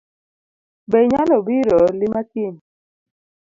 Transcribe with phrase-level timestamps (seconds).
[0.89, 2.55] Be inyalobiro lima kiny?